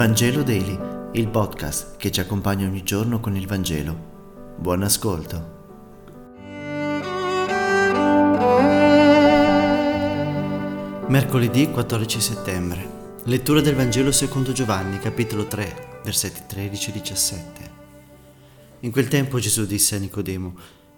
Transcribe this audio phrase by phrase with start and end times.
[0.00, 0.78] Vangelo Daily,
[1.12, 4.56] il podcast che ci accompagna ogni giorno con il Vangelo.
[4.58, 5.58] Buon ascolto.
[11.06, 12.90] Mercoledì 14 settembre.
[13.24, 17.70] Lettura del Vangelo secondo Giovanni, capitolo 3, versetti 13 e 17.
[18.80, 20.54] In quel tempo Gesù disse a Nicodemo: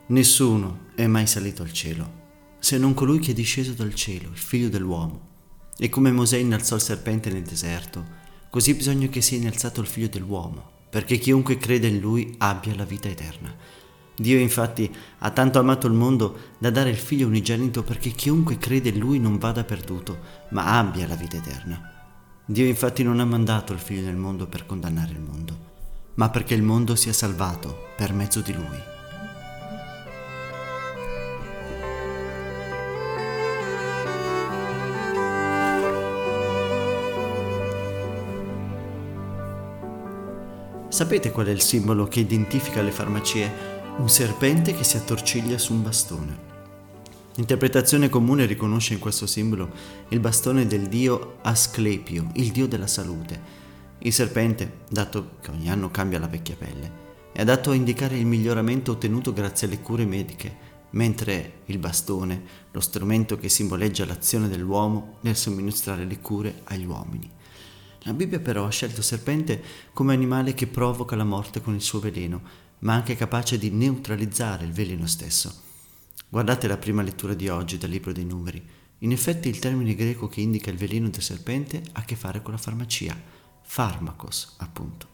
[0.07, 2.21] Nessuno è mai salito al cielo,
[2.61, 5.30] se non colui che è disceso dal cielo, il figlio dell'uomo.
[5.77, 8.21] E come Mosè innalzò il serpente nel deserto,
[8.53, 12.85] Così bisogna che sia innalzato il figlio dell'uomo, perché chiunque crede in lui abbia la
[12.85, 13.50] vita eterna.
[14.14, 18.90] Dio infatti ha tanto amato il mondo da dare il figlio unigenito perché chiunque crede
[18.90, 20.18] in lui non vada perduto,
[20.50, 21.81] ma abbia la vita eterna.
[22.45, 25.59] Dio infatti non ha mandato il figlio nel mondo per condannare il mondo,
[26.17, 29.01] ma perché il mondo sia salvato per mezzo di lui.
[41.02, 43.50] Sapete qual è il simbolo che identifica le farmacie?
[43.97, 46.39] Un serpente che si attorciglia su un bastone.
[47.34, 49.69] L'interpretazione comune riconosce in questo simbolo
[50.11, 53.41] il bastone del dio Asclepio, il dio della salute.
[53.98, 56.92] Il serpente, dato che ogni anno cambia la vecchia pelle,
[57.33, 60.56] è adatto a indicare il miglioramento ottenuto grazie alle cure mediche,
[60.91, 67.28] mentre il bastone, lo strumento che simboleggia l'azione dell'uomo nel somministrare le cure agli uomini.
[68.05, 72.00] La Bibbia però ha scelto serpente come animale che provoca la morte con il suo
[72.00, 72.42] veleno,
[72.81, 75.62] ma anche capace di neutralizzare il veleno stesso.
[76.28, 78.61] Guardate la prima lettura di oggi dal libro dei numeri.
[78.98, 82.42] In effetti il termine greco che indica il veleno del serpente ha a che fare
[82.42, 83.17] con la farmacia,
[83.62, 85.09] farmacos appunto.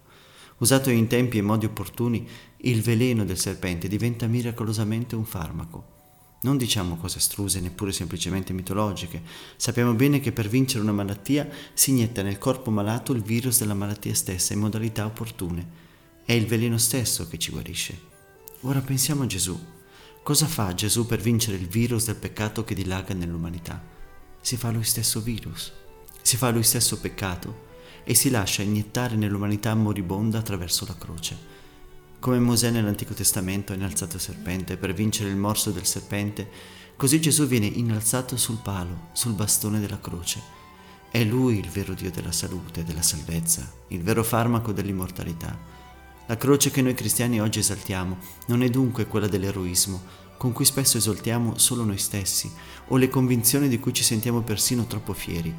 [0.58, 2.26] Usato in tempi e modi opportuni,
[2.58, 5.97] il veleno del serpente diventa miracolosamente un farmaco.
[6.40, 9.22] Non diciamo cose astruse, neppure semplicemente mitologiche.
[9.56, 13.74] Sappiamo bene che per vincere una malattia si inietta nel corpo malato il virus della
[13.74, 15.66] malattia stessa in modalità opportune.
[16.24, 18.00] È il veleno stesso che ci guarisce.
[18.60, 19.58] Ora pensiamo a Gesù.
[20.22, 23.82] Cosa fa Gesù per vincere il virus del peccato che dilaga nell'umanità?
[24.40, 25.72] Si fa lui stesso virus,
[26.22, 27.66] si fa lui stesso peccato
[28.04, 31.57] e si lascia iniettare nell'umanità moribonda attraverso la croce.
[32.20, 36.50] Come Mosè nell'Antico Testamento ha innalzato il serpente per vincere il morso del serpente,
[36.96, 40.42] così Gesù viene innalzato sul palo, sul bastone della croce.
[41.12, 45.56] È Lui il vero Dio della salute, della salvezza, il vero farmaco dell'immortalità.
[46.26, 50.02] La croce che noi cristiani oggi esaltiamo non è dunque quella dell'eroismo,
[50.38, 52.52] con cui spesso esaltiamo solo noi stessi,
[52.88, 55.54] o le convinzioni di cui ci sentiamo persino troppo fieri.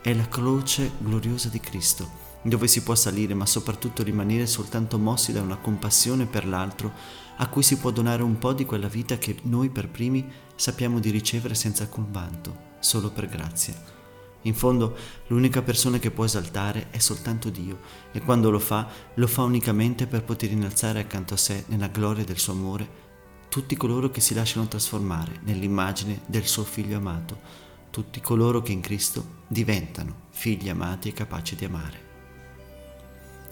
[0.00, 5.32] È la croce gloriosa di Cristo dove si può salire ma soprattutto rimanere soltanto mossi
[5.32, 6.92] da una compassione per l'altro
[7.36, 10.98] a cui si può donare un po' di quella vita che noi per primi sappiamo
[10.98, 13.74] di ricevere senza alcun vanto, solo per grazia.
[14.42, 14.96] In fondo
[15.26, 17.80] l'unica persona che può esaltare è soltanto Dio
[18.12, 22.24] e quando lo fa lo fa unicamente per poter innalzare accanto a sé nella gloria
[22.24, 23.04] del suo amore
[23.56, 27.38] tutti coloro che si lasciano trasformare nell'immagine del suo figlio amato,
[27.90, 32.05] tutti coloro che in Cristo diventano figli amati e capaci di amare.